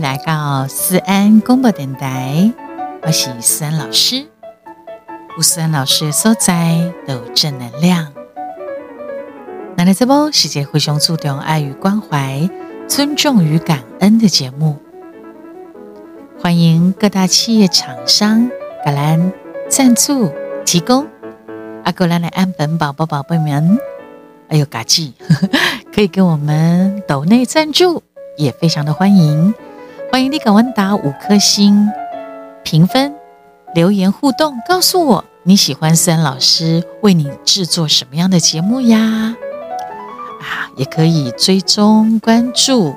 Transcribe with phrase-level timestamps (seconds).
[0.00, 2.52] 来到思安广播电台，
[3.02, 4.26] 我是思安老师。
[5.36, 8.12] 有思安老师的所在都有正能量。
[9.76, 12.48] 那来这波世界互相注重爱与关怀、
[12.86, 14.76] 尊重与感恩的节目，
[16.40, 18.48] 欢迎各大企业厂商、
[18.84, 19.32] 格兰
[19.68, 20.32] 赞助
[20.64, 21.08] 提供。
[21.82, 23.78] 阿格兰来安本宝宝宝贝们，
[24.48, 25.14] 还有嘎记，
[25.92, 28.02] 可以给我们抖内赞助，
[28.36, 29.52] 也非常的欢迎。
[30.10, 31.86] 欢迎你给文打五颗星
[32.64, 33.14] 评分，
[33.74, 39.36] 留言互动，告诉我你喜欢森老师为你制作什么样的节目呀？
[40.40, 42.96] 啊，也可以追踪关注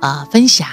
[0.00, 0.66] 啊，分享。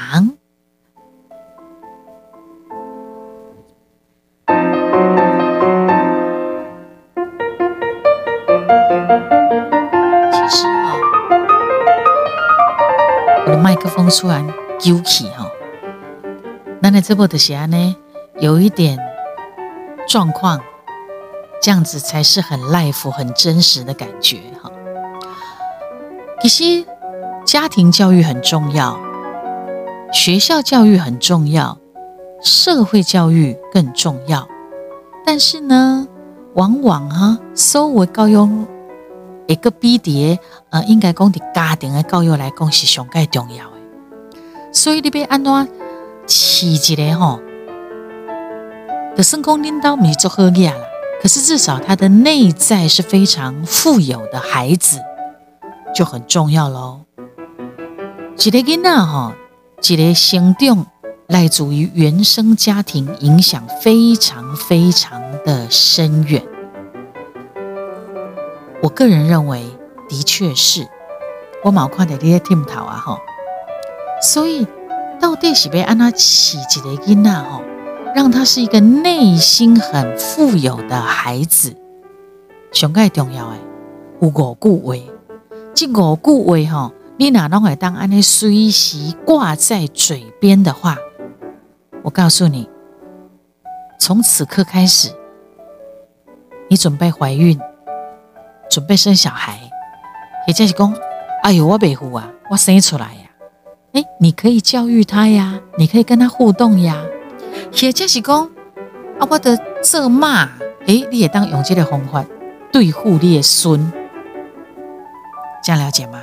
[10.32, 10.96] 其实啊，
[13.46, 14.46] 我的麦克风突然
[14.80, 15.46] 丢起哈，
[16.82, 17.96] 那那这波的时候呢，
[18.40, 18.98] 有一点
[20.08, 20.62] 状况，
[21.62, 24.72] 这样子才是很 life、很真实的感觉哈。
[26.42, 26.86] 其实
[27.46, 28.98] 家庭教育很重要，
[30.14, 31.78] 学校教育很重要，
[32.42, 34.48] 社会教育更重要。
[35.26, 36.08] 但是呢，
[36.54, 38.66] 往往哈，所谓教育
[39.48, 43.79] 一个比叠，呃，应该讲的家庭的教育来讲是上盖重要的。
[44.72, 45.52] 所以你别安怎
[46.28, 47.40] 饲一个吼，
[49.16, 50.78] 的成功领导咪做好嘢啦。
[51.22, 55.00] 可是至少他的内在是非常富有的孩子。
[55.94, 57.02] 就很重要喽。
[58.38, 59.36] 一个囡仔哈，
[59.82, 60.86] 一个行动
[61.28, 66.44] 来自于原生家庭，影响非常非常的深远。
[68.84, 69.66] 我个人认为，
[70.08, 70.88] 的确是。
[71.64, 73.20] 我毛看的这些 team 头啊哈，
[74.22, 74.68] 所以
[75.20, 77.62] 到底是被安娜起一个囡仔吼，
[78.16, 81.76] 让他是一个内心很富有的孩子，
[82.72, 83.58] 上盖重要诶，
[84.22, 84.96] 有五句话。
[85.74, 90.98] 这五句话哈，你哪能会当安尼随时挂在嘴边的话？
[92.02, 92.70] 我告诉你，
[94.00, 95.12] 从此刻开始，
[96.70, 97.60] 你准备怀孕，
[98.70, 99.60] 准备生小孩，
[100.48, 100.94] 也就是讲，
[101.44, 103.19] 哎呦，我北湖啊，我生出来，
[103.94, 106.96] 哎，你可以教育他呀，你可以跟他互动呀，
[107.82, 108.44] 也就是讲，
[109.20, 110.44] 啊，我的这骂，
[110.86, 112.24] 哎，你也当用这个方法
[112.72, 113.92] 对付你的孙。
[115.64, 116.20] 这样了解吗？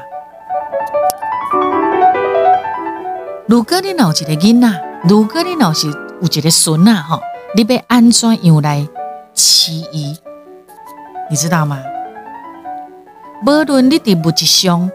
[3.48, 7.20] 如果你脑一个囡仔，如果你脑是有一个孙呐，哈，
[7.56, 8.86] 你要安怎样来
[9.34, 10.16] 饲伊？
[11.28, 11.82] 你知道吗？
[13.44, 14.90] 无论你的物质上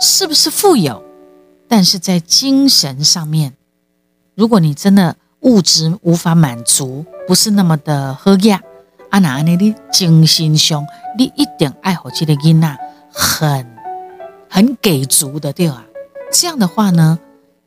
[0.00, 1.02] 是不是富有，
[1.68, 3.54] 但是在精神上面，
[4.34, 8.60] 如果你真的物质无法满足，不是那么的喝呀，
[9.10, 10.86] 啊那你的精神上，
[11.18, 12.78] 你一点爱好这个囡仔
[13.12, 13.76] 很。
[14.48, 15.84] 很给足的，对吧？
[16.32, 17.18] 这样的话呢，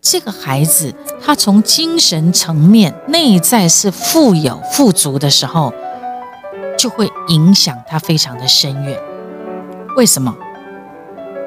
[0.01, 5.71] 这个孩子他从精神层面内在是富有富足的时候，
[6.77, 8.97] 就会影响他非常的深远。
[9.97, 10.35] 为什么？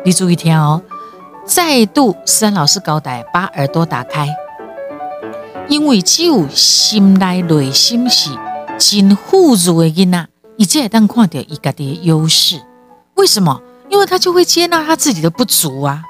[0.04, 0.80] 你注意听哦，
[1.44, 4.28] 再度三老师交代，把耳朵打开，
[5.68, 8.30] 因为只有心内内心是
[8.78, 12.62] 真富足的囡仔，伊才会当看到伊家己的优势。
[13.14, 13.60] 为什么？
[13.88, 16.02] 因为他就会接纳他自己的不足啊，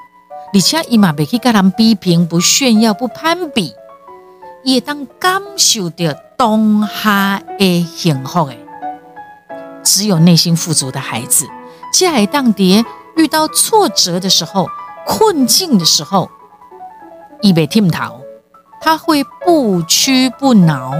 [0.53, 3.73] 而且伊嘛袂去跟人批评、不炫耀、不攀比，
[4.63, 8.59] 也当感受到当下的幸福诶。
[9.83, 11.45] 只有内心富足的孩子，
[11.91, 12.85] 在当爹
[13.17, 14.69] 遇到挫折的时候、
[15.05, 16.29] 困境的时候，
[17.41, 18.21] 伊袂听头，
[18.81, 20.93] 他会不屈不挠，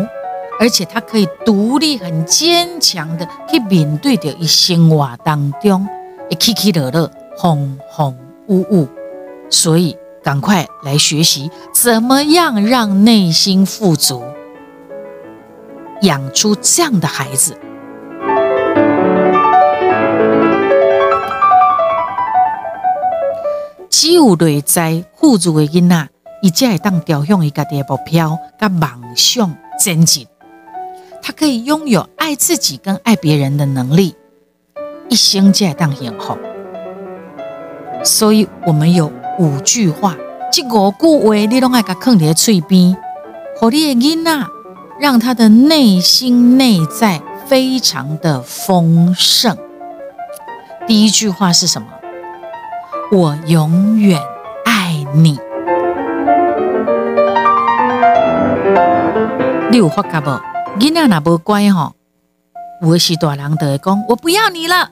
[0.60, 5.88] 而且他可以独立、很坚强的去面对着一生活当中
[6.30, 6.36] 一。
[6.36, 8.18] 起起落落，风风
[8.48, 8.88] 雾雾，
[9.50, 14.24] 所以赶快来学习怎么样让内心富足，
[16.02, 17.58] 养出这样的孩子。
[24.04, 26.10] 只有内在富足的囡仔，
[26.42, 30.28] 伊才会当朝向伊家己的目标、甲梦想前进。
[31.22, 34.14] 他可以拥有爱自己跟爱别人的能力。
[35.08, 36.38] 一生才会当幸福，
[38.04, 39.10] 所以我们有
[39.40, 40.18] 五句话，
[40.52, 42.98] 这五句话你拢爱甲放伫嘴边，
[43.56, 44.48] 互你的囡仔，
[45.00, 49.58] 让他的内心内在非常的丰盛。
[50.86, 51.88] 第一句话是什么？
[53.12, 54.20] 我永远
[54.66, 55.40] 爱你。
[59.70, 60.42] 你有发觉无？
[60.80, 61.94] 囡仔若无乖吼，
[62.82, 64.90] 有时大人就会讲：“我不要你了。”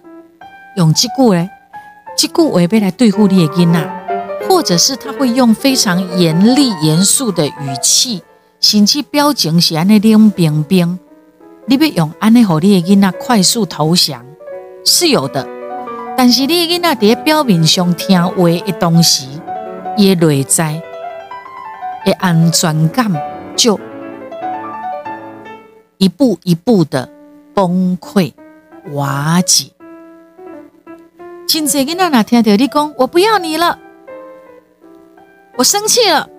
[0.78, 1.50] 用这句咧，
[2.16, 3.90] 这句话要来对付你的囡仔，
[4.48, 8.22] 或者是他会用非常严厉、严肃的语气，
[8.60, 11.00] 甚至表情是安尼冷冰冰。
[11.66, 14.24] 你要用安尼，互你的囡仔快速投降，
[14.86, 15.48] 是有的。
[16.18, 19.26] 但是你的囡仔在表面上听话的同时，
[19.98, 20.82] 伊内在
[22.06, 23.12] 的安全感
[23.56, 23.80] 就
[25.98, 27.10] 一步一步的
[27.54, 28.34] 崩溃
[28.94, 29.72] 瓦解。
[31.48, 33.78] 真济囡仔哪听到你讲，我不要你了，
[35.58, 36.30] 我生气了，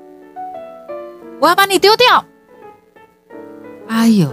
[1.41, 2.25] 我要把你丢掉。
[3.89, 4.33] 哎呦，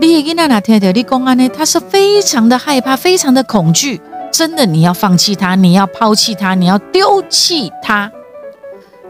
[0.00, 4.00] 你的囡仔哪听到你讲安呢，他是非常的害怕，非常的恐惧。
[4.36, 8.10] 真的，你要放弃他，你要抛弃他，你要丢弃他，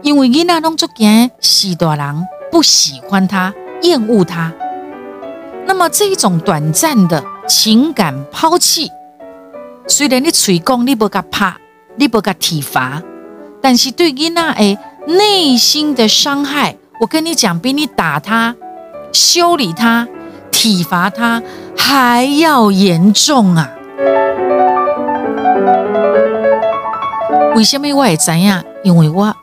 [0.03, 3.51] 因为囡仔拢做惊喜大人不喜欢他，
[3.81, 4.53] 厌恶他。
[5.65, 8.91] 那么这种短暂的情感抛弃，
[9.87, 11.57] 虽然你嘴讲你不甲怕，
[11.95, 13.01] 你不甲体罚，
[13.59, 14.77] 但是对囡仔诶
[15.07, 18.55] 内心的伤害，我跟你讲，比你打他、
[19.11, 20.07] 修理他、
[20.51, 21.41] 体罚他
[21.75, 23.71] 还要严重啊！
[27.55, 28.61] 为什么我会知影？
[28.83, 29.33] 因为我，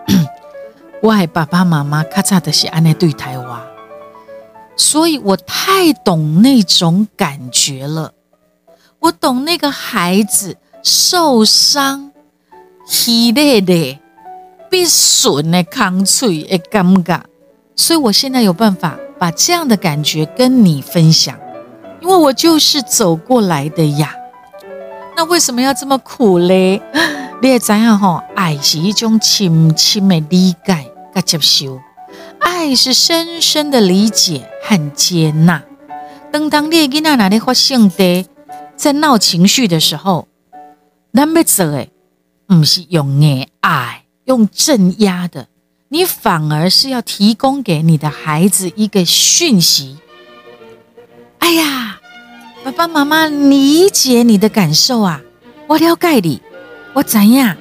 [1.00, 3.58] 我系爸爸妈妈咔嚓的是安尼对待我，
[4.76, 8.12] 所以我太懂那种感觉了。
[8.98, 12.12] 我懂那个孩子受伤、
[12.86, 13.98] 凄厉的、
[14.70, 17.22] 被损的、抗脆的尴尬，
[17.74, 21.38] 所以我现在有办法把这样的感觉跟你分享，
[22.02, 24.14] 因为我就是走过来的呀。
[25.16, 26.82] 那为什么要这么苦嘞？
[27.40, 31.80] 你也知道吼，爱是一种深深的理解和接受，
[32.40, 35.62] 爱是深深的理解和接纳。
[36.32, 38.26] 当当你囡仔哪里发性的
[38.76, 40.26] 在闹情绪的时候，
[41.12, 41.88] 咱要做的
[42.46, 43.20] 不是用
[43.60, 45.46] 爱、用镇压的，
[45.88, 49.98] 你反而是要提供给你的孩子一个讯息。
[51.38, 52.00] 哎呀！
[52.64, 55.20] 爸爸妈妈理解你的感受啊，
[55.66, 56.40] 我了解你，
[56.94, 57.54] 我知影，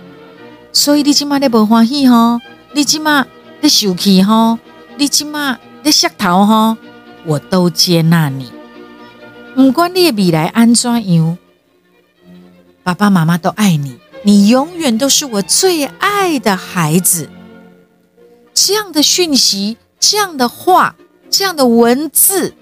[0.72, 2.40] 所以你今嘛你不欢喜吼，
[2.74, 3.28] 你今嘛
[3.60, 4.58] 你生气吼，
[4.96, 6.78] 你今嘛你石头吼，
[7.26, 8.50] 我都接纳你。
[9.54, 11.38] 不管你的未来安怎样，
[12.82, 17.30] 爸爸妈妈都爱你，你永远都是我最爱的孩子。
[18.54, 20.96] 这样的讯息，这样的话，
[21.30, 22.54] 这样的文字。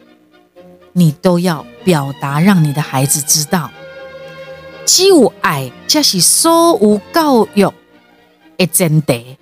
[0.94, 3.70] 你都要表达，让你的孩子知道，
[4.86, 7.72] 只有爱才是所有教育
[8.58, 9.38] 的真谛。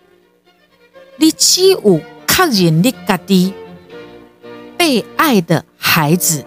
[1.18, 3.54] 你只有确认你家己
[4.78, 6.46] 被爱的孩子，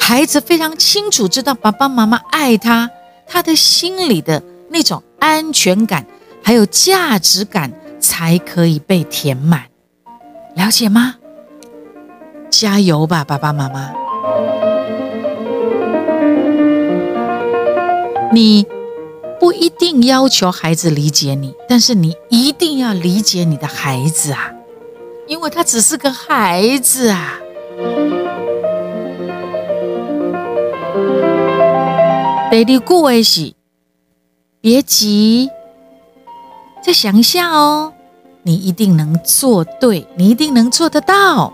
[0.00, 2.90] 孩子非常清楚知道爸爸妈妈爱他，
[3.26, 6.04] 他的心里的那种安全感
[6.42, 9.66] 还有价值感才可以被填满，
[10.56, 11.14] 了解吗？
[12.50, 13.92] 加油吧，爸爸妈妈！
[18.30, 18.66] 你
[19.40, 24.52] 不一定要求孩子理解你，但是你一定要理解你的孩子啊，
[25.26, 27.38] 因为他只是个孩子啊。
[32.50, 33.54] 第二句话是：
[34.60, 35.50] 别急，
[36.82, 37.92] 再想一下哦，
[38.42, 41.52] 你一定能做对，你一定能做得到。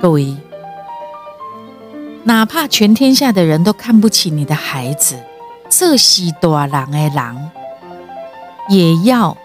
[0.00, 0.34] 各位，
[2.24, 5.14] 哪怕全天下的人都看不起你的孩子，
[5.68, 7.50] 这是大人的人，
[8.70, 9.36] 也要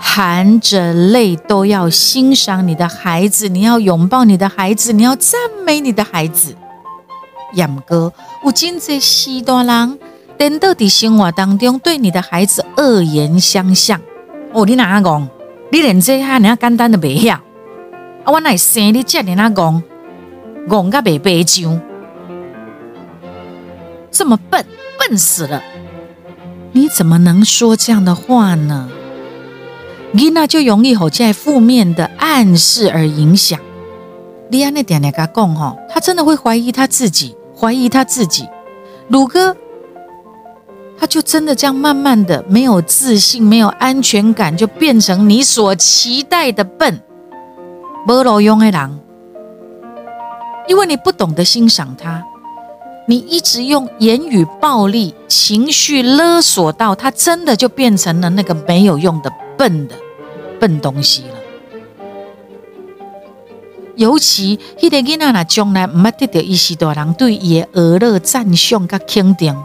[0.00, 6.56] 含着泪都要欣赏你的孩子，你要拥抱你的孩子，你要赞美你的孩子。
[7.52, 8.12] 杨哥，
[8.44, 9.98] 有真济西大人，
[10.36, 14.00] 等到在生活当中对你的孩子恶言相向。
[14.52, 15.28] 哦，你哪讲？
[15.70, 17.38] 你连这下你要简单的袂晓？
[18.24, 18.32] 啊！
[18.32, 19.82] 我乃生你这样啊戆
[20.66, 21.80] 戆个白白酱，
[24.10, 24.64] 这么笨，
[24.98, 25.62] 笨死了！
[26.72, 28.88] 你怎么能说这样的话呢？
[30.12, 33.60] 你那就容易好在负面的暗示而影响。
[34.48, 38.48] 你安那点点他讲吼，他真的会怀疑他自己，怀疑他自己。
[39.08, 39.54] 鲁哥，
[40.98, 47.00] 他就真的这样慢慢的没有自信，没有安全感，就变成你所期待的笨。
[48.06, 49.00] 没路用的人，
[50.68, 52.22] 因为你不懂得欣赏他，
[53.06, 59.94] 你一直用言语暴力、情绪勒索到他，真的就变成了那个没有用的笨的
[60.60, 61.34] 笨东西了。
[63.96, 69.56] 尤其迄个囡仔若将来毋捌得到伊是大人对伊的娱乐赞赏甲肯定，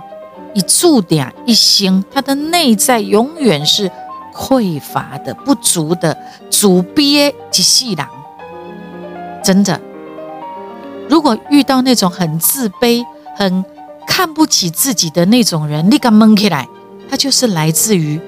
[0.53, 3.91] 伊注定一生他的内在永远是
[4.33, 6.17] 匮乏的、不足的、
[6.49, 8.07] 主憋一世人。
[9.43, 9.79] 真的，
[11.09, 13.05] 如果遇到那种很自卑、
[13.35, 13.63] 很
[14.07, 16.67] 看不起自己的那种人，你敢蒙起来，
[17.09, 18.19] 他就是来自于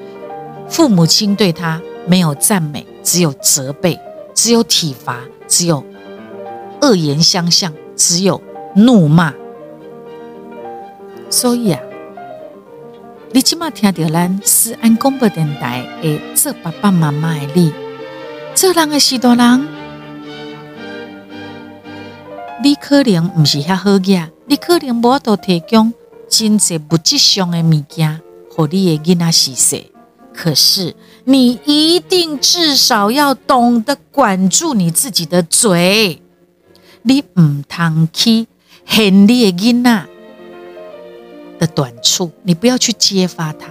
[0.69, 3.99] 父母亲对他没有赞美，只有责备，
[4.33, 5.83] 只有体罚，只有。
[6.81, 8.41] 恶言相向，只有
[8.75, 9.31] 怒骂。
[11.29, 11.79] 所以啊，
[13.31, 17.71] 你起码听到咱思安广播电台的做爸爸妈妈的你，
[18.55, 19.67] 做人的许多人，
[22.63, 25.91] 你可能不是遐好嘢，你可能无都提供
[26.29, 29.91] 真济物质上的物件，和你的囡仔洗洗。
[30.33, 36.21] 可是你一定至少要懂得管住你自己的嘴。
[37.01, 38.45] 你唔通去
[38.85, 40.05] 恨你的囡仔
[41.57, 43.69] 的短处，你不要去揭发他，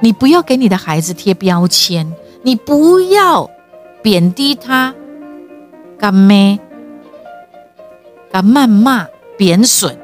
[0.00, 3.50] 你不要给你的孩子贴标签，你不要
[4.02, 4.94] 贬低他，
[5.98, 6.60] 干咩？
[8.30, 9.06] 干谩骂、
[9.36, 9.96] 贬损，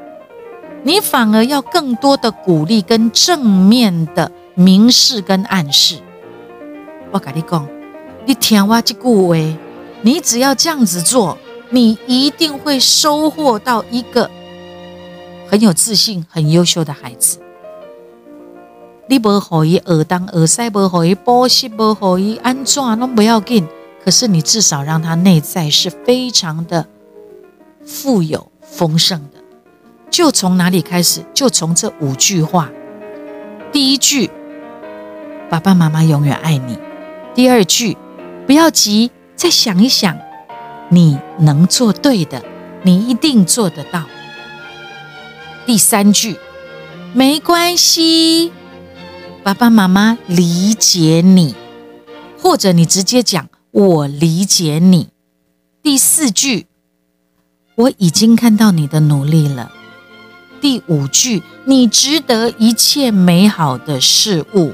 [0.83, 5.97] 你反而要更多的鼓励跟正面的明示跟暗示。
[7.11, 7.67] 我跟你讲，
[8.25, 9.57] 你听我这句话，
[10.01, 11.37] 你只要这样子做。
[11.71, 14.29] 你一定会收获到一个
[15.49, 17.39] 很有自信、很优秀的孩子。
[19.09, 23.67] 你不可以耳当耳塞，不可以补习，不可以安装，都不要紧。
[24.03, 26.85] 可是你至少让他内在是非常的
[27.85, 29.43] 富有、丰盛的。
[30.09, 31.23] 就从哪里开始？
[31.33, 32.71] 就从这五句话。
[33.71, 34.29] 第一句，
[35.49, 36.77] 爸爸妈妈永远爱你。
[37.33, 37.97] 第二句，
[38.47, 40.17] 不要急，再想一想。
[40.89, 42.43] 你能做对的，
[42.83, 44.05] 你一定做得到。
[45.65, 46.37] 第三句，
[47.13, 48.53] 没关系，
[49.43, 51.55] 爸爸妈妈理解你，
[52.39, 55.09] 或者你直接讲我理解你。
[55.81, 56.67] 第四句，
[57.75, 59.71] 我已经看到你的努力了。
[60.61, 64.73] 第五句，你值得一切美好的事物。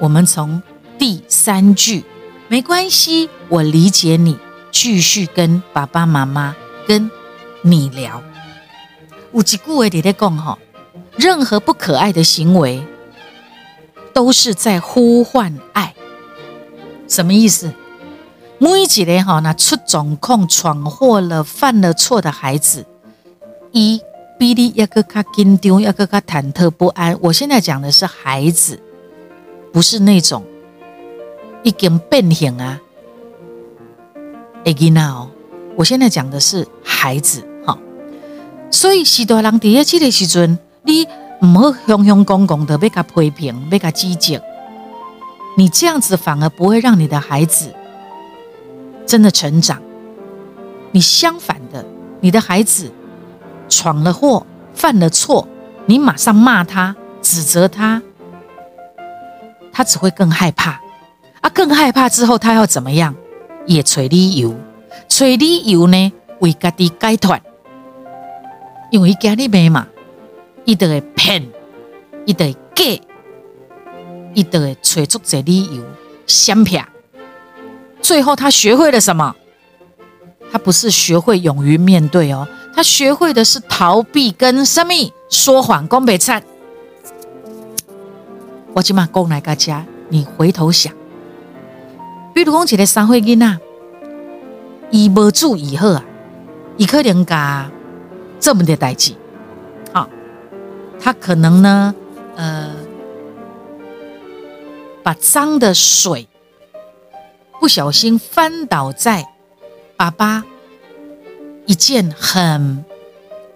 [0.00, 0.60] 我们从
[0.98, 2.04] 第三句，
[2.48, 4.38] 没关系，我理解你。
[4.70, 6.54] 继续跟爸爸妈妈
[6.86, 7.10] 跟
[7.62, 8.22] 你聊。
[9.32, 10.58] 有一句话你在讲哈，
[11.16, 12.84] 任何不可爱的行为
[14.12, 15.94] 都是在呼唤爱。
[17.08, 17.72] 什么意思？
[18.58, 22.84] 每一个哈那出状况、闯祸了、犯了错的孩子，
[23.70, 24.00] 一
[24.36, 27.16] 比你一个卡紧张，一个卡忐忑不安。
[27.20, 28.80] 我现在讲的是孩子，
[29.72, 30.44] 不是那种
[31.62, 32.80] 已经变形啊。
[34.64, 35.30] a g i 哦，
[35.76, 37.78] 我现在讲的是孩子哈，
[38.72, 41.06] 所以许多人第一次的时阵，你
[41.42, 44.42] 唔好雄雄公公的被他批评，被他指责，
[45.56, 47.72] 你这样子反而不会让你的孩子
[49.08, 49.82] 真的成长。
[50.92, 51.84] 你相反的，
[52.20, 52.92] 你的孩子
[53.68, 55.48] 闯了祸，犯了错，
[55.86, 58.02] 你马上骂他，指责他，
[59.72, 60.80] 他只会更害怕
[61.40, 61.48] 啊！
[61.54, 63.14] 更害怕之后，他要怎么样？
[63.66, 64.54] 也找理由，
[65.08, 67.38] 找理由呢，为家己解脱。
[68.90, 69.86] 因为家里面嘛，
[70.64, 71.48] 伊都会骗，
[72.26, 72.84] 伊都会假，
[74.34, 75.82] 伊都会找足这理由，
[76.26, 76.84] 相骗。
[78.00, 79.34] 最后他学会了什么？
[80.50, 84.94] 他不是学会勇于面对哦，他学会的是逃避跟什么
[85.28, 86.42] 说谎、讲白菜。
[88.72, 90.90] 我今嘛讲来大家，你回头想。
[92.32, 93.58] 比如讲一个三岁囡仔，
[94.90, 96.02] 伊无注意好啊，
[96.78, 97.70] 伊可能甲
[98.40, 99.12] 这么的代志，
[99.92, 100.08] 好，
[100.98, 101.94] 他可能呢，
[102.36, 102.70] 呃，
[105.02, 106.26] 把脏的水
[107.60, 109.26] 不小心翻倒在
[109.96, 110.44] 爸爸
[111.66, 112.84] 一件很、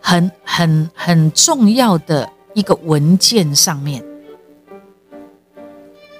[0.00, 4.04] 很、很、很重要的一个文件上面，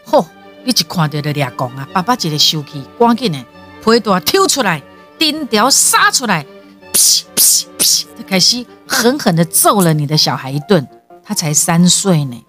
[0.07, 0.25] 嚯！
[0.65, 3.45] 你一看到的俩讲啊，爸爸一个生气，赶紧的
[3.85, 4.81] 皮带抽出来，
[5.19, 6.47] 钉条杀出来，
[6.93, 10.87] 噼噼噼，他开始狠狠的揍了你的小孩一顿。
[11.25, 12.45] 他才三岁呢，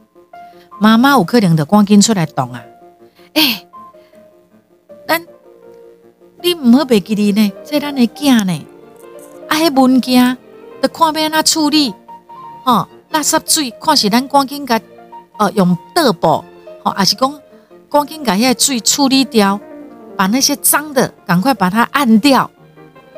[0.79, 2.63] 妈妈有可能的赶紧出来动啊！
[3.33, 3.65] 哎，
[6.43, 8.65] 你唔好别记哩呢，这咱的囝呢，
[9.47, 10.37] 啊，迄物件
[10.81, 11.93] 得看要安怎处理，
[12.65, 14.77] 吼，垃圾水看是咱赶紧甲，
[15.37, 16.43] 哦，用倒布，
[16.83, 17.39] 吼，还是讲。
[17.89, 19.59] 赶紧把遐水处理掉，
[20.17, 22.49] 把那些脏的赶快把它按掉，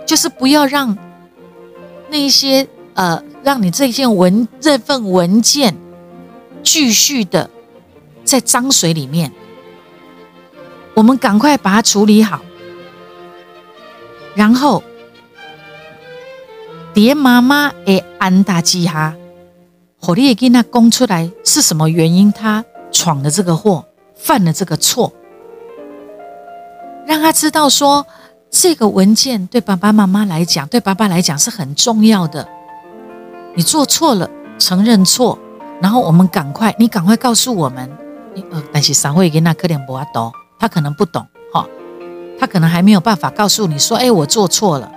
[0.06, 0.96] 就是不要让
[2.10, 5.74] 那些呃，让你这件文这份文件
[6.62, 7.50] 继续的
[8.26, 9.32] 在脏水里面。
[10.94, 12.42] 我们赶快把它处理好，
[14.36, 14.84] 然后
[16.94, 19.16] 爹妈妈会安大吉哈，
[20.00, 25.12] 火力也给他供出来是什么原因，他闯了这个祸，犯了这个错，
[27.08, 28.06] 让他知道说
[28.50, 32.48] 这个文件对爸爸妈妈来讲，对爸爸来讲是很重要的。
[33.56, 35.40] 你做错了，承认错，
[35.82, 37.90] 然后我们赶快，你赶快告诉我们，
[38.52, 40.32] 呃，但是三会给那可怜不阿多。
[40.58, 41.28] 他可能不懂，
[42.40, 44.92] 他可能还没有办法告诉你说：“哎，我做错了。”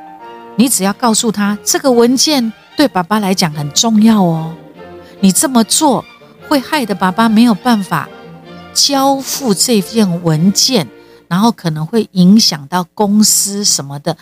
[0.56, 4.54] 你只要告诉他，这个文件对爸爸来讲很重要哦。
[5.20, 6.04] 你这么做
[6.48, 8.08] 会害得爸爸没有办法
[8.74, 10.88] 交付这份文件，
[11.28, 14.16] 然后可能会影响到公司什么的。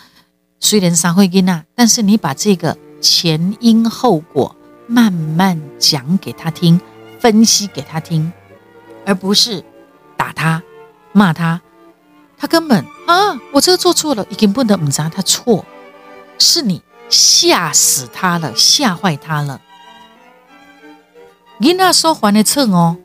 [0.59, 4.55] 虽然三会跟那，但是你把这个前因后果
[4.87, 6.79] 慢慢讲给他听，
[7.19, 8.31] 分析给他听，
[9.05, 9.63] 而不是
[10.15, 10.61] 打他。
[11.13, 11.59] 骂他，
[12.37, 15.65] 他根本啊，我这个做错了，已经不能唔查他错，
[16.37, 19.61] 是你吓死他了，吓坏他了。
[21.57, 22.97] 你那说还的秤哦，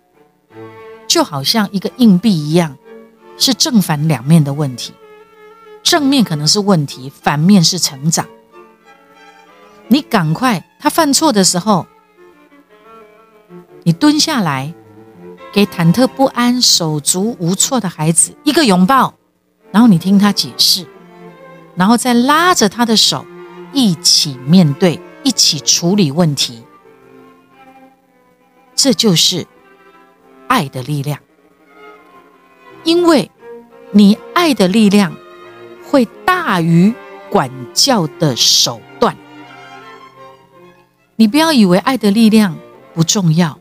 [1.07, 2.77] 就好像一个硬币一样，
[3.39, 4.93] 是正反两面的问题。
[5.83, 8.27] 正面可能是问题，反面是成长。
[9.89, 11.87] 你赶快，他犯错的时候，
[13.85, 14.75] 你蹲下来。
[15.53, 19.13] 给忐忑不安、手足无措的孩子一个拥抱，
[19.73, 20.87] 然后你听他解释，
[21.75, 23.26] 然后再拉着他的手
[23.73, 26.62] 一起面对、一起处理问题。
[28.75, 29.47] 这就是
[30.47, 31.18] 爱的力量，
[32.85, 33.31] 因为
[33.92, 35.16] 你爱的力量
[35.88, 36.92] 会大于
[37.31, 39.16] 管教的手段。
[41.16, 42.59] 你不要以为爱的力量
[42.92, 43.59] 不重要。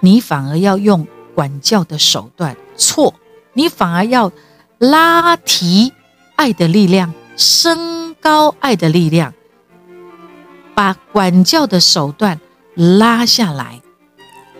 [0.00, 3.14] 你反而要用管教的手段，错！
[3.54, 4.30] 你反而要
[4.78, 5.92] 拉提
[6.36, 9.32] 爱的力量，升高爱的力量，
[10.74, 12.40] 把管教的手段
[12.74, 13.80] 拉下来。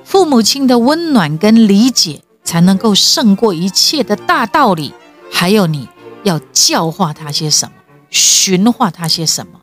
[0.05, 4.95] 父母亲的温暖跟理解，才能够胜过一切的大道理。
[5.31, 5.89] 还有，你
[6.23, 7.75] 要教化他些什么，
[8.11, 9.61] 驯化他些什么，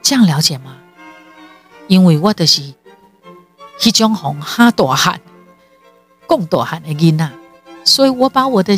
[0.00, 0.76] 这样了解吗？
[1.88, 2.74] 因为我的是。
[3.82, 5.22] 一种红哈大汉，
[6.26, 7.32] 共大汉的囡呐，
[7.84, 8.76] 所以我把我的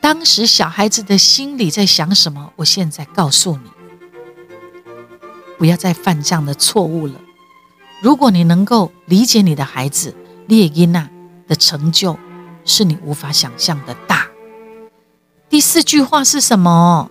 [0.00, 3.70] 当时小孩子的心里在想什么，我现在告诉你，
[5.58, 7.14] 不要再犯这样的错误了。
[8.00, 10.14] 如果你能够理解你的孩子，
[10.46, 11.08] 列伊娜
[11.48, 12.18] 的成就
[12.64, 14.26] 是你无法想象的大。
[15.48, 17.10] 第四句话是什么？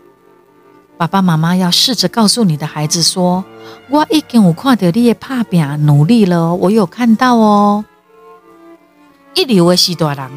[0.95, 3.43] 爸爸妈妈要试着告诉你的孩子说
[3.89, 7.83] ：“我已经有看到你的拍拼努力了，我有看到哦。”
[9.33, 10.29] 一流的是大人，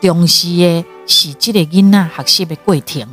[0.00, 3.06] 重视的是这个囡仔学习的过程；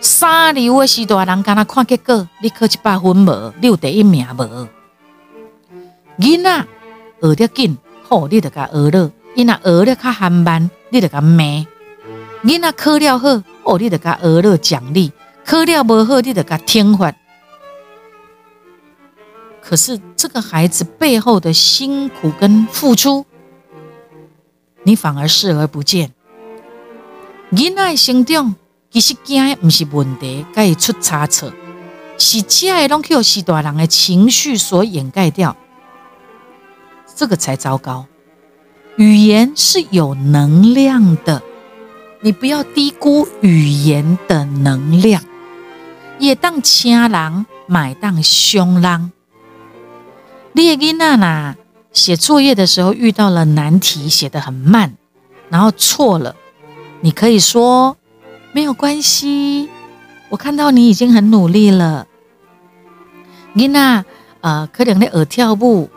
[0.00, 4.68] 三流的是大人，敢若看结果，你考一百分无，你有第一名无？
[6.18, 6.66] 囡仔
[7.20, 11.66] 学得紧，好，你就甲学了；囡仔学得较缓慢，你就甲骂；
[12.44, 15.12] 囡仔考了好，哦，你就甲学了奖励。
[15.44, 17.10] 考了不好，你得给他听话。
[19.62, 23.24] 可是这个孩子背后的辛苦跟付出，
[24.82, 26.12] 你反而视而不见。
[27.50, 28.54] 囡仔成长
[28.90, 31.50] 其实惊的不是问题，该出差错，
[32.18, 35.56] 是这的拢去是大人的情绪所掩盖掉，
[37.16, 38.06] 这个才糟糕。
[38.96, 41.42] 语言是有能量的，
[42.20, 45.22] 你不要低估语言的能量。
[46.18, 49.12] 也当亲人，买当凶人。
[50.52, 51.56] 列吉娜娜
[51.92, 54.96] 写作业的时候遇到了难题，写得很慢，
[55.48, 56.34] 然后错了。
[57.00, 57.96] 你可以说
[58.52, 59.68] 没有关系，
[60.30, 62.06] 我看到你已经很努力了。
[63.52, 64.04] 妮娜，
[64.40, 65.88] 呃，可能在耳跳舞，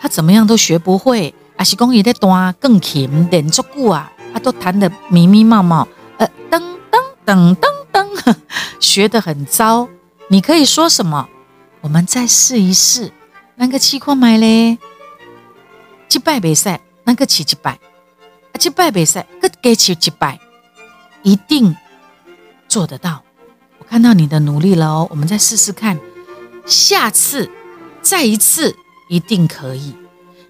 [0.00, 5.86] 他怎么样都学不会，还是讲伊在弹更琴练足久啊，他都弹得迷迷冒冒，
[6.18, 7.56] 呃，噔噔噔噔
[7.92, 8.36] 噔。
[8.80, 9.88] 学得很糟，
[10.28, 11.28] 你可以说什么？
[11.80, 13.12] 我们再试一试。
[13.54, 14.78] 那个气矿买嘞，
[16.08, 17.56] 击败比赛，那个起击
[18.56, 20.40] 败，击败比赛，个给起击败，
[21.22, 21.76] 一定
[22.68, 23.22] 做得到。
[23.78, 25.98] 我看到你的努力了哦，我们再试试看，
[26.64, 27.50] 下次
[28.00, 28.74] 再一次，
[29.10, 29.94] 一定可以。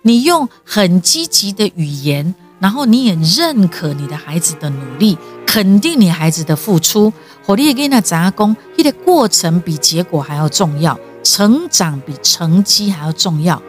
[0.02, 7.12] 你用很积极的语言然后你也认可你的孩子的努力，肯定你孩子的付出。
[7.44, 13.60] 火力给那杂工，你的过程比结果还要重要，成长比成绩还要重要。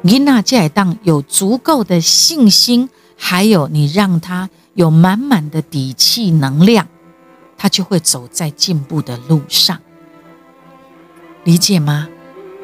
[0.00, 6.88] 你那这当有足够的信心，还有你让他有满满的底气能量，
[7.56, 9.78] 他就会走在进步的路上。
[11.44, 12.08] 理解吗，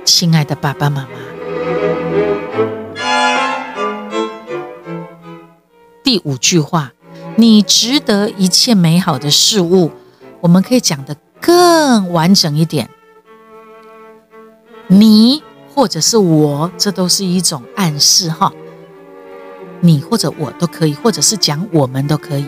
[0.04, 1.08] 亲爱的爸爸妈妈？
[6.02, 6.92] 第五句话，
[7.36, 9.90] 你值得一切美好的事物。
[10.40, 12.88] 我们可以讲的更完整一点，
[14.86, 15.42] 你
[15.74, 18.52] 或者是我，这都是一种暗示哈。
[19.80, 22.46] 你或者我都可以，或者是讲我们都可以。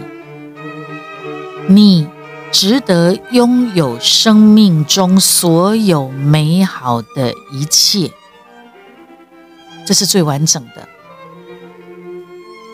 [1.69, 2.09] 你
[2.51, 8.11] 值得拥有生命中所有美好的一切，
[9.87, 10.89] 这是最完整的。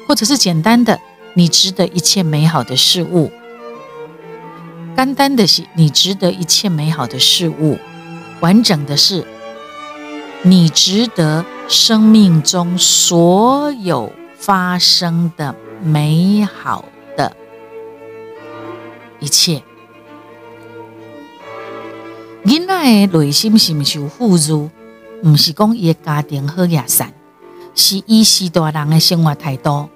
[0.09, 1.01] 或者是简单的，
[1.35, 3.31] 你值得一切美好的事物。
[4.95, 7.79] 单单的是你值得一切美好的事物，
[8.41, 9.27] 完整的是
[10.43, 14.11] 你值得生命中所有
[14.47, 16.85] 发生的美好
[17.17, 17.37] 的
[19.19, 19.61] 一切。
[22.45, 24.71] 囡仔的内心是不是有富足？
[25.21, 27.13] 不是讲伊的家庭好野善，
[27.75, 29.89] 是伊是大人的生活态度。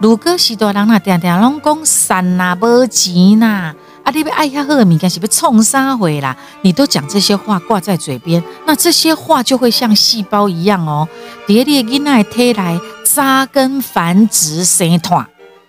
[0.00, 6.34] 如果是大人呐，定定拢讲善呐，无钱呐，啊，你要爱遐好的物件是要创啥回啦？
[6.62, 11.06] 你都讲这些话挂在嘴边，那这些话就会像细胞一样哦，
[11.46, 12.80] 伫你的囡仔体内
[13.14, 15.26] 扎根繁殖生团，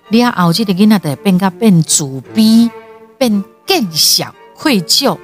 [0.10, 2.04] 你啊后这个囡仔就变甲变自
[2.36, 2.70] 卑，
[3.18, 5.18] 变更小愧疚，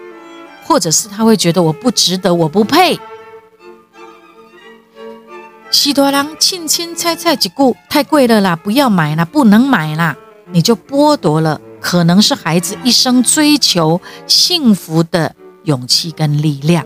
[0.65, 2.97] 或者是他会觉得我不值得，我不配。
[5.71, 10.15] 许多人轻轻猜猜几句，太贵了啦，不要买啦，不能买啦，
[10.51, 16.85] 你就剥夺了可能是孩子一生追求幸福的勇气跟力量。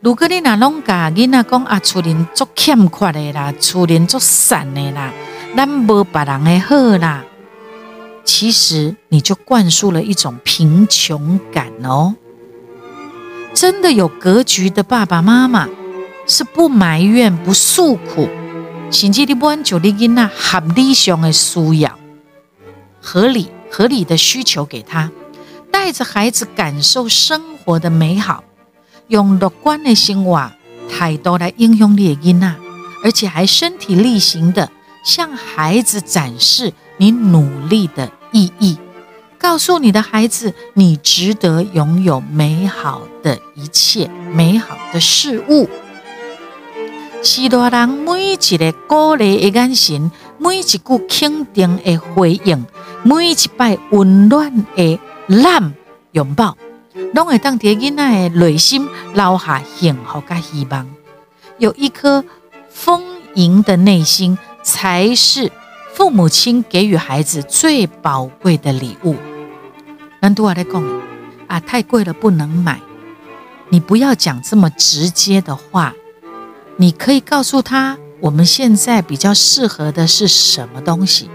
[0.00, 5.12] 如果你那拢甲囡仔讲啊，厝人足欠缺的啦，厝人足散的啦，
[5.56, 7.24] 咱无别人的好啦，
[8.24, 12.14] 其实你就灌输了一种贫穷感哦。
[13.54, 15.68] 真的有格局的爸爸妈妈。
[16.30, 18.28] 是不埋怨、不诉苦，
[18.90, 21.98] 甚至你满足你囡仔合理上的需要，
[23.00, 25.10] 合理合理的需求给他，
[25.72, 28.44] 带着孩子感受生活的美好，
[29.08, 30.50] 用乐观的生活
[30.90, 32.54] 态度来影响你的囡仔，
[33.04, 34.70] 而且还身体力行的
[35.04, 38.78] 向孩子展示你努力的意义，
[39.38, 45.68] 告诉你的孩子，你值得拥有美好的一切、美好的事物。
[47.22, 52.64] 许多人每一个鼓励的眼神，每一句肯定的回应，
[53.02, 55.74] 每一摆温暖的揽
[56.12, 56.56] 拥抱，
[57.14, 60.86] 拢会当伫囡仔的内心留下幸福甲希望。
[61.58, 62.24] 有一颗
[62.68, 63.02] 丰
[63.34, 65.50] 盈的内心，才是
[65.94, 69.16] 父母亲给予孩子最宝贵的礼物。
[70.20, 70.84] 难度我来讲
[71.46, 72.80] 啊，太贵了不能买。
[73.70, 75.94] 你不要讲这么直接的话。
[76.76, 81.28] 你可以告诉他，我们现在比较适合的是什么东西。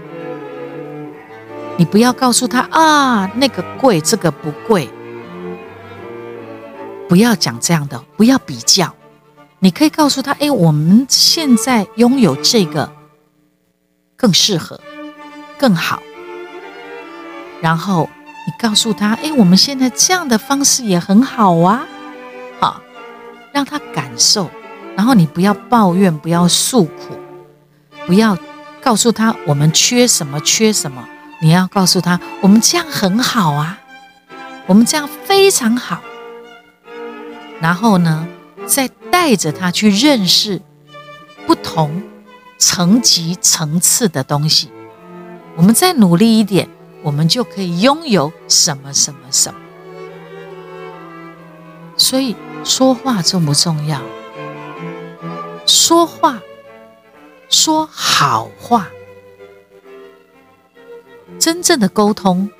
[1.76, 4.88] 你不要告诉他啊，那个贵，这个不贵。
[7.08, 8.94] 不要讲这样的，不要比较。
[9.58, 12.92] 你可以告诉他，哎，我们现在拥有这个
[14.16, 14.80] 更适合，
[15.58, 16.02] 更好。
[17.62, 18.10] 然后
[18.46, 21.86] 你告诉他，哎，我们现在这样的方式也很好啊，
[22.60, 22.80] 好，
[23.52, 24.50] 让他感受。
[24.96, 27.18] 然后你不要抱怨，不要诉苦，
[28.06, 28.36] 不要
[28.82, 31.08] 告诉他我们缺什么缺什么。
[31.40, 33.78] 你要告诉他，我们这样很好啊，
[34.66, 36.00] 我们这样非常好。
[37.64, 38.28] 然后呢，
[38.66, 40.60] 再带着他去认识
[41.46, 42.02] 不同
[42.58, 44.68] 层级层次的东西。
[45.56, 46.68] 我们再努力一点，
[47.02, 49.58] 我们就可以拥有什么什么什么。
[51.96, 53.98] 所以说话重不重要？
[55.64, 56.42] 说话，
[57.48, 58.90] 说好话。
[61.38, 62.50] 真正的沟通，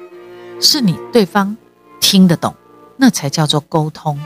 [0.62, 1.54] 是你对方
[2.00, 2.54] 听得懂，
[2.96, 4.18] 那才叫做沟通。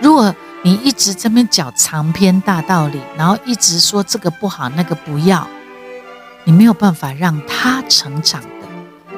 [0.00, 5.46] 如果你一直这边讲长篇大道理，然后一直说这个不好，那个不要，
[6.44, 8.48] 你没有办法让他成长的，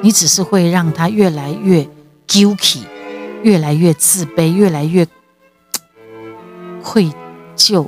[0.01, 1.87] 你只是会让他越来越
[2.27, 2.83] guilty，
[3.43, 5.07] 越来越自卑，越来越
[6.81, 7.11] 愧。
[7.57, 7.87] 疚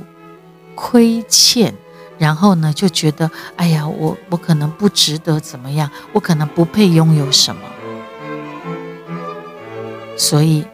[0.76, 1.74] 亏欠，
[2.16, 7.62] 然后呢就觉得，哎呀，我我可能不值得怎么样，我可能不配拥有什么。
[10.16, 10.64] 所以，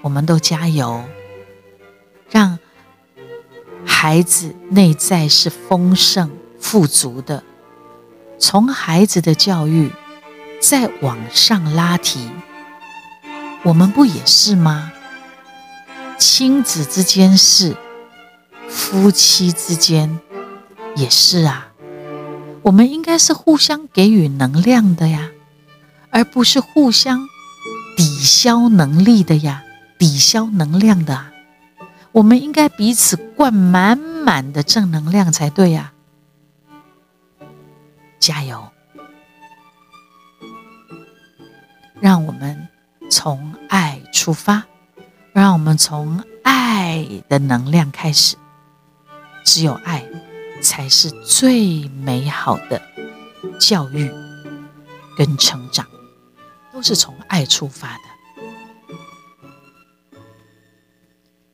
[0.00, 1.04] 我们都加油，
[2.30, 2.58] 让
[3.84, 7.42] 孩子内在是丰盛富足的。
[8.38, 9.90] 从孩子的教育
[10.60, 12.30] 再往上拉提，
[13.62, 14.92] 我们不也是吗？
[16.18, 17.76] 亲子之间是，
[18.68, 20.18] 夫妻之间
[20.96, 21.68] 也是啊。
[22.62, 25.30] 我们应该是互相给予能量的呀，
[26.10, 27.28] 而不是互相。
[27.96, 29.64] 抵消能力的呀，
[29.98, 31.32] 抵消能量的，
[32.12, 35.92] 我们应该彼此灌满满的正能量才对呀！
[38.18, 38.68] 加油！
[42.00, 42.68] 让我们
[43.10, 44.64] 从爱出发，
[45.32, 48.36] 让我们从爱的能量开始。
[49.44, 50.04] 只有爱，
[50.62, 52.80] 才是最美好的
[53.60, 54.10] 教育
[55.16, 55.86] 跟成长。
[56.70, 58.17] 都是从爱出发的。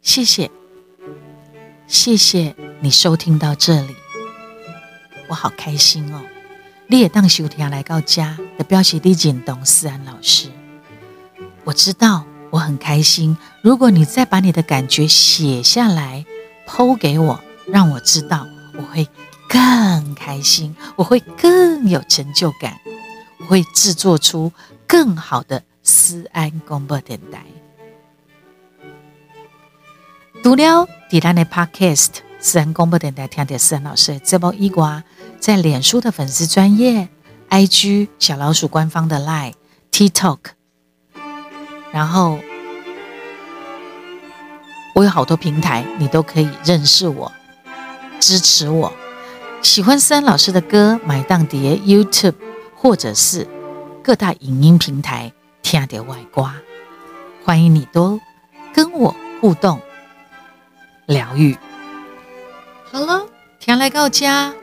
[0.04, 0.50] 谢谢，
[1.86, 3.96] 谢谢你收听到这里，
[5.28, 6.20] 我好开心哦！
[6.86, 10.50] 你也当收听来到家的标题李锦东思安老师，
[11.64, 13.34] 我知道我很开心。
[13.62, 16.26] 如果你再把你的感觉写下来，
[16.68, 19.08] 剖给我，让我知道，我会
[19.48, 22.78] 更开心，我会更有成就感，
[23.38, 24.52] 我会制作出。
[24.86, 27.42] 更好的思安广播电台。
[30.44, 35.02] 读了迪兰的 Podcast，思安广播电台听的私人老师这波一瓜，
[35.40, 37.08] 在脸书的粉丝专业、
[37.48, 39.54] IG 小老鼠官方的 Line、
[39.90, 40.38] TikTok，
[41.90, 42.38] 然后
[44.94, 47.32] 我有好多平台，你都可以认识我、
[48.20, 48.92] 支持我。
[49.62, 52.34] 喜欢思安老师的歌，买档碟 YouTube
[52.76, 53.48] 或者是。
[54.02, 56.56] 各大影音平台听的外挂，
[57.46, 58.20] 欢迎你都
[58.74, 59.80] 跟我互动
[61.06, 61.56] 疗愈。
[62.90, 64.54] 好了，天来到家，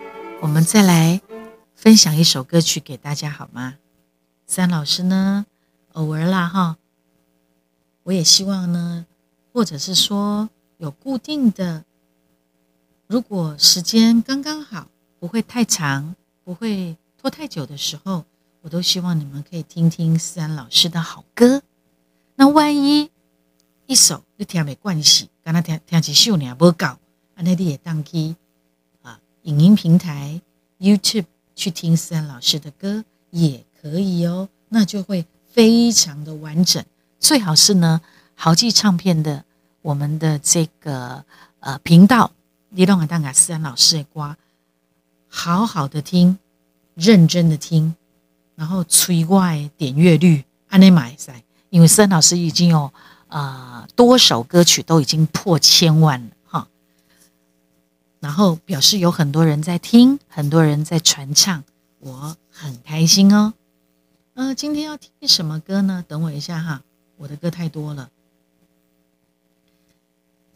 [0.41, 1.21] 我们再来
[1.75, 3.75] 分享一首歌曲给大家好吗？
[4.45, 5.45] 三老师呢，
[5.93, 6.77] 偶尔啦哈，
[8.03, 9.05] 我也希望呢，
[9.53, 11.85] 或者是说有固定的，
[13.07, 14.87] 如果时间刚刚好，
[15.19, 18.25] 不会太长，不会拖太久的时候。
[18.63, 21.63] 我都希望你们可以听听思安老师的好歌。
[22.35, 23.09] 那万一
[23.91, 26.97] 一首你听没关系，刚才听听几首你也不搞，
[27.35, 28.37] 啊，那你也当去
[29.01, 30.39] 啊影音平台
[30.79, 31.25] YouTube
[31.55, 36.81] 去听思安老师的歌也可以哦，那就会非常的完整。
[37.19, 37.99] 最好是呢，
[38.33, 39.43] 豪记唱片的
[39.81, 41.25] 我们的这个
[41.59, 42.31] 呃频道，
[42.69, 44.37] 你让我当个思安老师的瓜，
[45.27, 46.39] 好好的听，
[46.95, 47.93] 认真的听。
[48.55, 52.93] 然后催外点阅率，安内买噻，因为森老师已经有
[53.31, 56.67] 啊多首歌曲都已经破千万了哈，
[58.19, 61.63] 然后表示有很多人在听，很多人在传唱，
[61.99, 63.53] 我很开心哦。
[64.33, 66.03] 呃，今天要听什么歌呢？
[66.05, 66.83] 等我一下哈，
[67.15, 68.11] 我的歌太多了，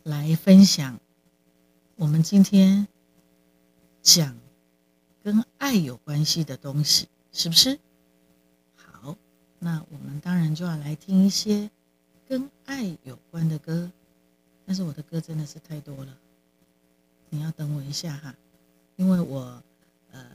[0.03, 0.99] 来分享
[1.95, 2.87] 我们今天
[4.01, 4.35] 讲
[5.23, 7.79] 跟爱有关系的东西，是不是？
[8.75, 9.15] 好
[9.59, 11.69] 那我们当然就要来听一些
[12.27, 13.89] 跟爱有关的歌，
[14.65, 16.17] 但是我的歌真的是太多了，
[17.29, 18.33] 你要等我一下哈，
[18.95, 19.61] 因为我
[20.11, 20.25] 呃，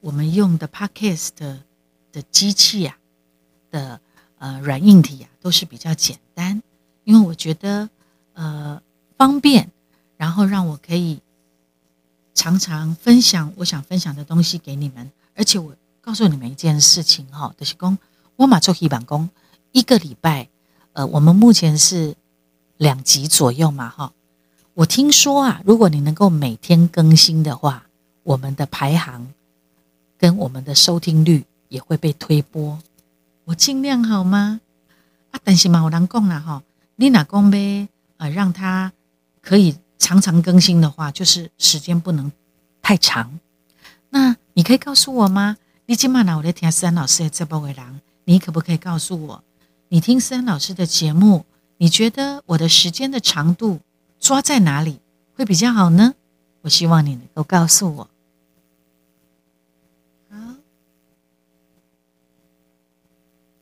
[0.00, 1.30] 我们用的 Podcast
[2.12, 2.96] 的机器呀
[3.70, 4.00] 的
[4.38, 6.62] 呃软硬体呀都是比较简单，
[7.04, 7.88] 因为我觉得
[8.34, 8.82] 呃
[9.16, 9.70] 方便，
[10.16, 11.22] 然后让我可以
[12.34, 17.96] 常常分享我想分享的东西给你们，而且我告诉你们一件事情哈，就是公。
[18.36, 19.30] 我马做黑板工，
[19.70, 20.48] 一个礼拜，
[20.94, 22.14] 呃，我们目前是
[22.76, 24.12] 两集左右嘛，哈。
[24.74, 27.86] 我听说啊，如果你能够每天更新的话，
[28.22, 29.32] 我们的排行
[30.16, 32.78] 跟我们的收听率也会被推播。
[33.44, 34.60] 我尽量好吗？
[35.32, 36.62] 啊，但是嘛，我能讲了哈，
[36.94, 37.88] 你哪讲呗？
[38.16, 38.92] 啊，让他
[39.42, 42.30] 可以常常更新的话，就是时间不能
[42.80, 43.40] 太长。
[44.10, 45.56] 那你可以告诉我吗？
[45.86, 48.00] 你今晚呢，我在听三老师的直播回廊。
[48.26, 49.44] 你可不可以告诉我，
[49.88, 51.44] 你听思安老师的节目，
[51.76, 53.80] 你觉得我的时间的长度
[54.18, 55.00] 抓在哪里
[55.34, 56.14] 会比较好呢？
[56.62, 58.10] 我希望你能够告诉我。
[60.30, 60.56] 好，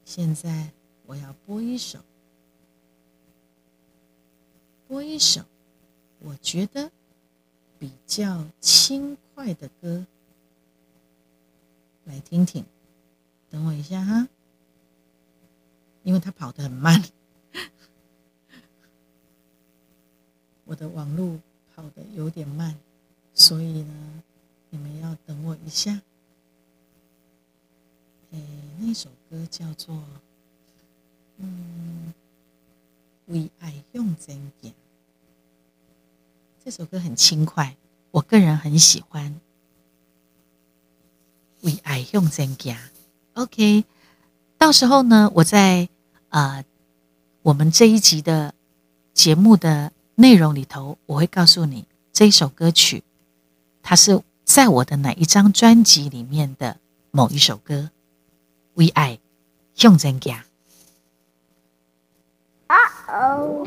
[0.05, 0.71] 现在
[1.05, 1.99] 我要播一首，
[4.87, 5.43] 播一首，
[6.21, 6.91] 我觉得
[7.79, 10.07] 比较轻快的歌
[12.05, 12.65] 来听听。
[13.51, 14.29] 等我一下哈，
[16.03, 17.03] 因为他跑得很慢，
[20.65, 21.39] 我的网络
[21.75, 22.77] 跑得有点慢，
[23.35, 24.23] 所以呢，
[24.71, 26.01] 你们要等我一下。
[28.31, 28.43] 诶，
[28.79, 29.95] 那首歌叫做
[31.37, 32.13] 《嗯
[33.27, 34.73] 为爱用真言》。
[36.65, 37.77] 这首歌很轻快，
[38.11, 39.41] 我个人很喜欢。
[41.63, 42.77] 为爱用真言
[43.35, 43.85] ，OK。
[44.63, 45.89] 到时候呢，我在
[46.29, 46.65] 呃
[47.43, 48.55] 我们这一集的
[49.13, 53.03] 节目的内容里头，我会告诉你这一首歌曲，
[53.83, 56.77] 它是在我的哪一张专辑里面的
[57.11, 57.91] 某一首歌。
[58.75, 59.19] 为爱
[59.81, 60.45] 用真言。
[62.69, 62.77] 啊
[63.09, 63.65] 哦。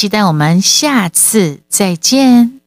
[0.00, 2.59] 期待我们下次再见。